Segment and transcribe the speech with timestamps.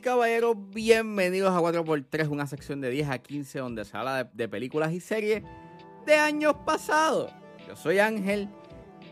[0.00, 4.48] caballeros, bienvenidos a 4x3, una sección de 10 a 15 donde se habla de, de
[4.48, 5.42] películas y series
[6.06, 7.30] de años pasados.
[7.66, 8.48] Yo soy Ángel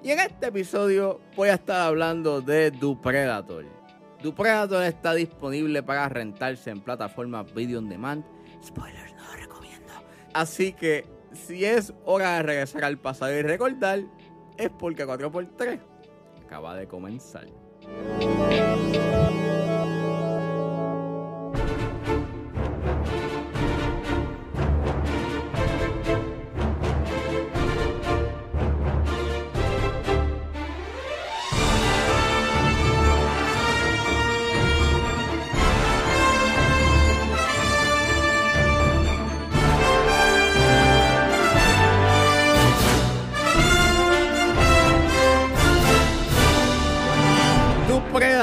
[0.02, 3.64] y en este episodio voy a estar hablando de Du Predator.
[4.22, 8.24] Du Predator está disponible para rentarse en plataformas video on demand.
[8.64, 9.92] Spoilers, no lo recomiendo.
[10.32, 14.00] Así que si es hora de regresar al pasado y recordar,
[14.56, 15.80] es porque 4x3
[16.44, 17.46] acaba de comenzar.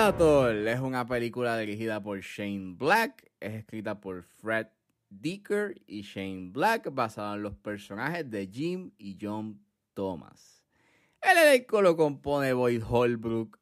[0.08, 4.68] Es una película dirigida por Shane Black, es escrita por Fred
[5.10, 9.60] Dicker y Shane Black, basada en los personajes de Jim y John
[9.94, 10.64] Thomas.
[11.22, 13.60] El elenco lo compone Boyd Holbrook,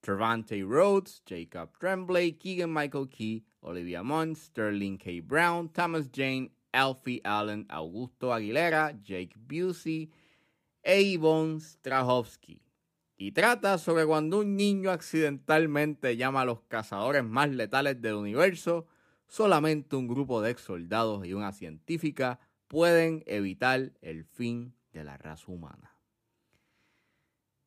[0.00, 5.20] Trevante Rhodes, Jacob Tremblay, Keegan Michael Key, Olivia Munn, Sterling K.
[5.20, 10.10] Brown, Thomas Jane, Alfie Allen, Augusto Aguilera, Jake Busey
[10.82, 12.65] e Yvonne Strahovski
[13.16, 18.86] y trata sobre cuando un niño accidentalmente llama a los cazadores más letales del universo,
[19.26, 25.16] solamente un grupo de ex soldados y una científica pueden evitar el fin de la
[25.16, 25.96] raza humana.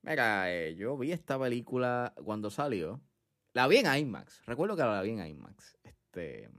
[0.02, 3.02] Mira, eh, yo vi esta película cuando salió.
[3.54, 4.46] La vi en IMAX.
[4.46, 5.78] Recuerdo que la vi en IMAX.
[5.84, 6.50] Este,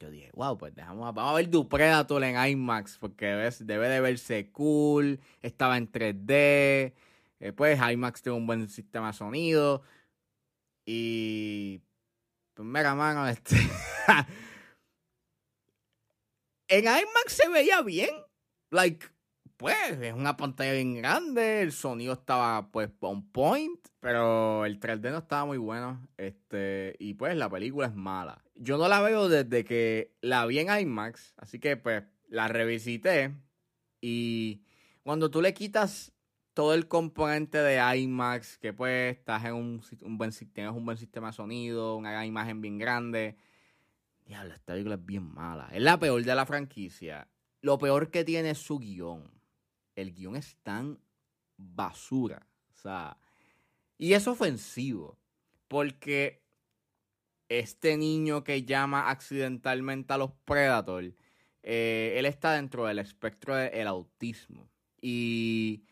[0.00, 3.26] yo dije, wow, pues dejamos, vamos a ver Du Predator en IMAX porque
[3.60, 5.20] debe de verse cool.
[5.42, 6.94] Estaba en 3D.
[7.42, 9.82] Eh, pues IMAX tiene un buen sistema de sonido.
[10.86, 11.82] Y.
[12.54, 13.56] Pues mira, mano, este.
[16.68, 18.10] en IMAX se veía bien.
[18.70, 19.06] Like,
[19.56, 21.62] pues, es una pantalla bien grande.
[21.62, 23.88] El sonido estaba, pues, on point.
[23.98, 26.06] Pero el 3D no estaba muy bueno.
[26.18, 26.94] Este.
[27.00, 28.44] Y pues la película es mala.
[28.54, 31.34] Yo no la veo desde que la vi en IMAX.
[31.38, 33.34] Así que, pues, la revisité.
[34.00, 34.62] Y
[35.02, 36.11] cuando tú le quitas
[36.54, 40.84] todo el componente de IMAX, que pues estás en un, un buen si- tienes un
[40.84, 43.36] buen sistema de sonido, una imagen bien grande.
[44.26, 45.68] Diablo, esta película es bien mala.
[45.72, 47.28] Es la peor de la franquicia.
[47.60, 49.30] Lo peor que tiene es su guion.
[49.96, 50.98] El guion es tan
[51.56, 52.46] basura.
[52.72, 53.16] O sea,
[53.98, 55.18] y es ofensivo.
[55.68, 56.42] Porque
[57.48, 61.14] este niño que llama accidentalmente a los Predator,
[61.62, 64.68] eh, él está dentro del espectro del autismo.
[65.00, 65.84] Y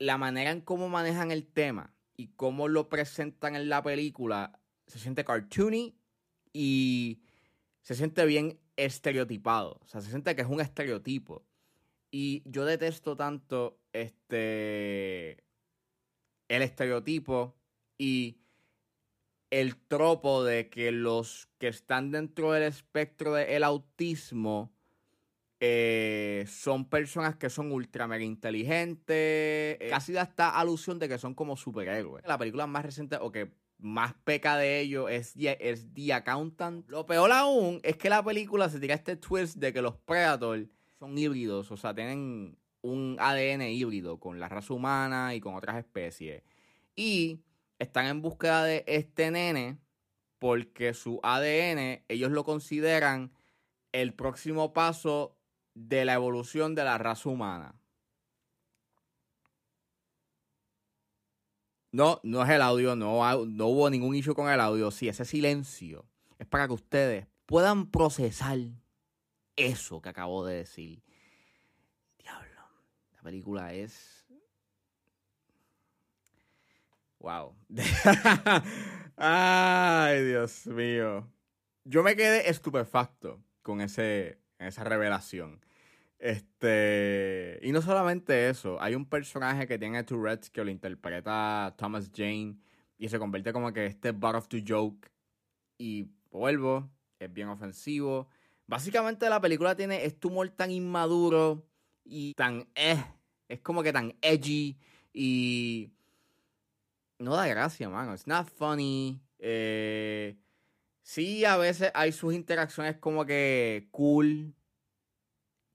[0.00, 4.98] la manera en cómo manejan el tema y cómo lo presentan en la película se
[4.98, 5.94] siente cartoony
[6.52, 7.22] y
[7.82, 9.78] se siente bien estereotipado.
[9.82, 11.46] O sea, se siente que es un estereotipo.
[12.10, 15.44] Y yo detesto tanto este
[16.48, 17.54] el estereotipo
[17.96, 18.40] y
[19.50, 24.72] el tropo de que los que están dentro del espectro del autismo
[25.62, 29.06] eh, son personas que son ultra mega inteligentes.
[29.78, 32.26] eh, casi da esta alusión de que son como superhéroes.
[32.26, 36.88] La película más reciente o que más peca de ello es, es The Accountant.
[36.88, 40.66] Lo peor aún es que la película se tira este twist de que los Predator
[40.98, 45.76] son híbridos, o sea, tienen un ADN híbrido con la raza humana y con otras
[45.76, 46.42] especies.
[46.96, 47.40] Y
[47.78, 49.78] están en búsqueda de este nene
[50.38, 53.32] porque su ADN ellos lo consideran
[53.92, 55.36] el próximo paso
[55.74, 57.74] de la evolución de la raza humana.
[61.92, 64.90] No, no es el audio, no, no hubo ningún issue con el audio.
[64.90, 66.06] Sí, ese silencio
[66.38, 68.58] es para que ustedes puedan procesar
[69.56, 71.02] eso que acabo de decir.
[72.18, 72.62] Diablo,
[73.12, 74.24] la película es...
[77.18, 77.54] Wow.
[79.16, 81.28] Ay, Dios mío.
[81.84, 85.60] Yo me quedé estupefacto con ese, esa revelación.
[86.18, 87.58] Este.
[87.62, 92.56] Y no solamente eso, hay un personaje que tiene Tourette's que lo interpreta Thomas Jane
[92.98, 95.10] y se convierte como que este butt of the joke.
[95.78, 98.28] Y vuelvo, es bien ofensivo.
[98.66, 101.66] Básicamente la película tiene este humor tan inmaduro
[102.04, 103.02] y tan eh.
[103.48, 104.78] Es como que tan edgy
[105.12, 105.90] y.
[107.18, 108.12] No da gracia, mano.
[108.12, 109.20] It's not funny.
[109.38, 110.36] Eh,
[111.10, 114.54] sí, a veces hay sus interacciones como que cool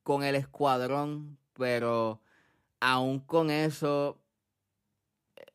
[0.01, 2.21] con el escuadrón, pero
[2.79, 4.23] aún con eso,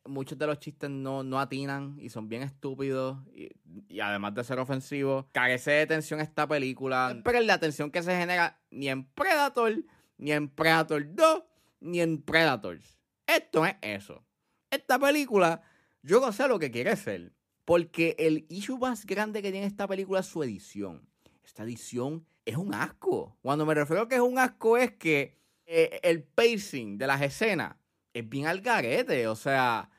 [0.05, 4.59] muchos de los chistes no, no atinan y son bien estúpidos y, además de ser
[4.59, 7.19] ofensivos, carece de tensión esta película.
[7.23, 9.83] Pero la tensión que se genera ni en Predator,
[10.17, 11.43] ni en Predator 2,
[11.79, 12.99] ni en Predators.
[13.25, 14.23] Esto es eso.
[14.69, 15.63] Esta película,
[16.03, 17.33] yo no sé lo que quiere ser.
[17.65, 21.07] Porque el issue más grande que tiene esta película es su edición.
[21.43, 23.37] Esta edición es un asco.
[23.41, 27.21] Cuando me refiero a que es un asco es que eh, el pacing de las
[27.21, 27.75] escenas
[28.13, 29.27] es bien al garete.
[29.27, 29.89] O sea,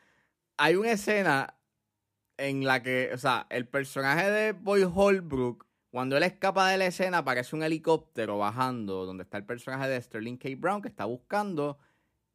[0.57, 1.57] hay una escena
[2.37, 6.87] en la que, o sea, el personaje de Boy Holbrook, cuando él escapa de la
[6.87, 10.49] escena, aparece un helicóptero bajando, donde está el personaje de Sterling K.
[10.57, 11.79] Brown, que está buscando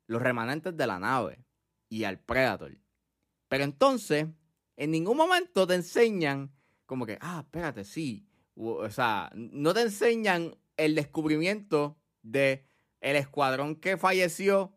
[0.06, 1.44] los remanentes de la nave
[1.89, 2.77] y al Predator.
[3.47, 4.27] Pero entonces,
[4.77, 6.51] en ningún momento te enseñan
[6.85, 8.25] como que, ah, espérate, sí.
[8.56, 12.65] O sea, no te enseñan el descubrimiento de
[13.01, 14.74] el escuadrón que falleció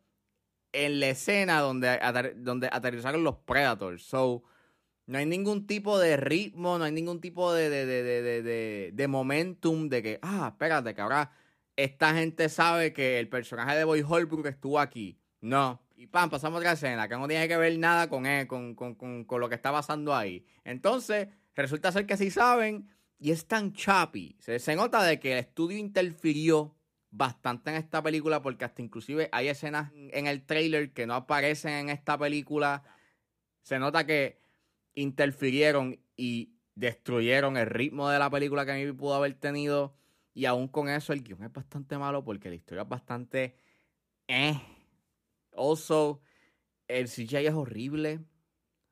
[0.72, 1.98] en la escena donde,
[2.36, 4.02] donde aterrizaron los Predators.
[4.02, 4.42] So,
[5.06, 10.02] no hay ningún tipo de ritmo, no hay ningún tipo de, de, de, momentum de
[10.02, 11.32] que, ah, espérate, que ahora
[11.76, 15.18] esta gente sabe que el personaje de Boy Holbrook estuvo aquí.
[15.40, 15.82] No.
[16.00, 18.74] Y pam, pasamos a otra escena que no tiene que ver nada con, él, con,
[18.74, 20.46] con, con, con, lo que está pasando ahí.
[20.64, 22.88] Entonces, resulta ser que sí saben
[23.18, 24.34] y es tan chappy.
[24.40, 26.74] Se, se nota de que el estudio interfirió
[27.10, 31.74] bastante en esta película porque hasta inclusive hay escenas en el trailer que no aparecen
[31.74, 32.82] en esta película.
[33.60, 34.40] Se nota que
[34.94, 39.98] interfirieron y destruyeron el ritmo de la película que a mí pudo haber tenido.
[40.32, 43.58] Y aún con eso el guion es bastante malo porque la historia es bastante...
[44.28, 44.58] Eh.
[45.60, 46.22] Also,
[46.88, 48.20] el CGI es horrible.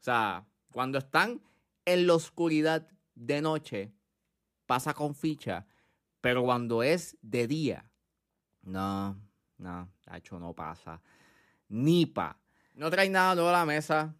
[0.01, 1.41] O sea, cuando están
[1.87, 3.95] en la oscuridad de noche,
[4.67, 5.67] pasa con ficha.
[6.21, 7.91] Pero cuando es de día,
[8.61, 9.19] no,
[9.57, 11.01] no, hecho no pasa.
[11.69, 12.39] Ni pa.
[12.75, 14.15] No trae nada nuevo a la mesa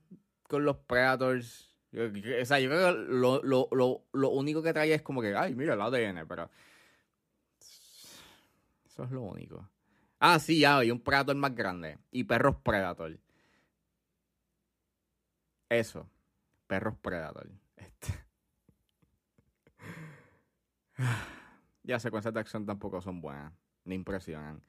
[0.45, 1.77] con los Predators.
[1.93, 5.37] o sea, yo creo que lo, lo, lo, lo, único que trae es como que,
[5.37, 6.49] ay, mira el ADN, pero.
[8.87, 9.69] Eso es lo único.
[10.19, 11.99] Ah, sí, ya, hay un Predator más grande.
[12.11, 13.19] Y perros Predator.
[15.69, 16.09] Eso.
[16.67, 17.51] Perros Predator.
[17.77, 18.09] Este.
[21.83, 23.53] ya secuencias de acción tampoco son buenas
[23.89, 24.63] me impresionan.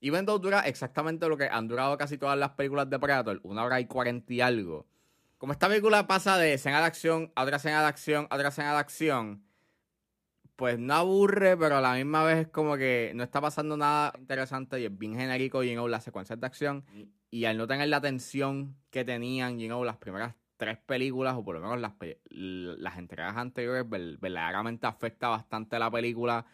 [0.00, 3.64] Even though dura exactamente lo que han durado casi todas las películas de Predator, una
[3.64, 4.86] hora y cuarenta y algo.
[5.38, 8.48] Como esta película pasa de escena de acción a otra escena de acción a otra
[8.48, 9.42] escena de acción,
[10.58, 14.12] pues no aburre, pero a la misma vez es como que no está pasando nada
[14.18, 16.84] interesante y es bien genérico, you know, las secuencias de acción.
[17.30, 21.44] Y al no tener la tensión que tenían, you know, las primeras tres películas, o
[21.44, 21.92] por lo menos las,
[22.30, 26.44] las entregas anteriores, verdaderamente afecta bastante la película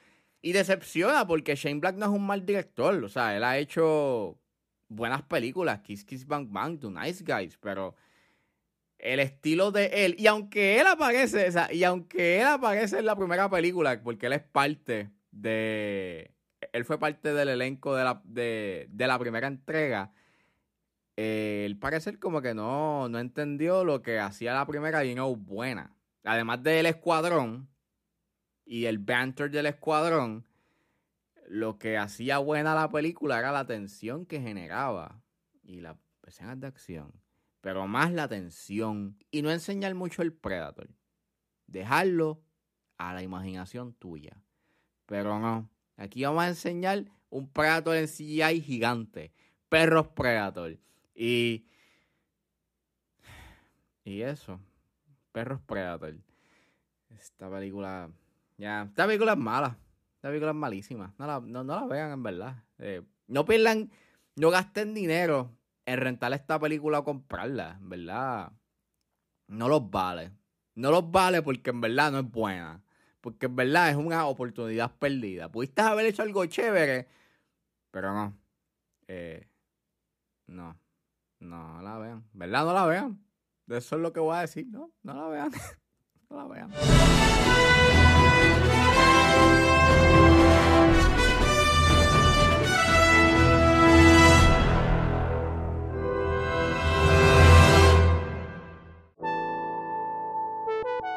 [0.42, 3.02] y decepciona porque Shane Black no es un mal director.
[3.02, 4.38] O sea, él ha hecho
[4.86, 7.94] buenas películas, Kiss Kiss Bang Bang, The Nice Guys, pero
[9.04, 13.50] el estilo de él, y aunque él aparece, y aunque él aparece en la primera
[13.50, 16.34] película, porque él es parte de,
[16.72, 20.14] él fue parte del elenco de la, de, la primera entrega,
[21.16, 25.36] eh, él parece como que no, no entendió lo que hacía la primera y no
[25.36, 25.94] buena.
[26.24, 27.68] Además del escuadrón,
[28.64, 30.46] y el banter del escuadrón,
[31.46, 35.20] lo que hacía buena la película era la tensión que generaba
[35.62, 37.12] y las escenas de acción,
[37.64, 40.90] pero más la tensión y no enseñar mucho el Predator.
[41.66, 42.42] Dejarlo
[42.98, 44.36] a la imaginación tuya.
[45.06, 49.32] Pero no, aquí vamos a enseñar un Predator en CGI gigante,
[49.70, 50.78] perros Predator
[51.14, 51.64] y
[54.04, 54.60] y eso,
[55.32, 56.16] perros Predator.
[57.18, 58.10] Esta película
[58.58, 59.78] ya, esta película es mala.
[60.16, 61.14] Esta película es malísima.
[61.16, 62.62] No la, no, la vean, en verdad.
[62.76, 63.90] Eh, no pierdan,
[64.36, 65.50] no gasten dinero
[65.86, 67.78] en rentar esta película o comprarla.
[67.80, 68.52] En verdad,
[69.48, 70.32] no los vale.
[70.74, 72.82] No los vale porque en verdad no es buena.
[73.20, 75.50] Porque en verdad es una oportunidad perdida.
[75.50, 77.08] Pudiste haber hecho algo chévere,
[77.90, 78.36] pero no.
[79.06, 79.48] Eh,
[80.46, 80.78] no.
[81.40, 82.24] No la vean.
[82.32, 82.64] ¿Verdad?
[82.64, 83.24] No la vean.
[83.68, 84.66] Eso es lo que voy a decir.
[84.68, 85.50] No, no la vean.
[86.30, 86.70] no la vean.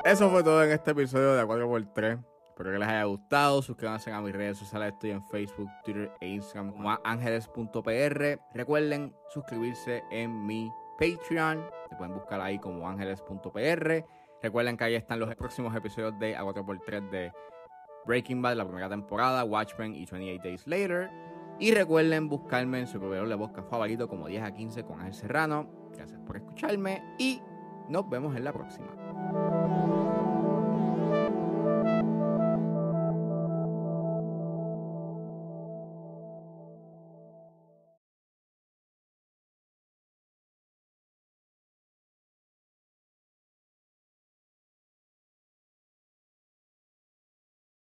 [0.07, 2.23] Eso fue todo en este episodio de A4x3.
[2.47, 3.61] Espero que les haya gustado.
[3.61, 4.93] Suscríbanse a mis redes sociales.
[4.93, 8.39] Estoy en Facebook, Twitter e Instagram como ángeles.pr.
[8.53, 11.61] Recuerden suscribirse en mi Patreon.
[11.89, 14.05] Se pueden buscar ahí como ángeles.pr.
[14.41, 17.33] Recuerden que ahí están los próximos episodios de A4x3 de
[18.05, 21.11] Breaking Bad, la primera temporada, Watchmen y 28 Days Later.
[21.59, 25.15] Y recuerden buscarme en su proveedor de podcast favorito como 10 a 15 con Ángel
[25.15, 25.69] Serrano.
[25.91, 27.41] Gracias por escucharme y
[27.89, 29.86] nos vemos en la próxima.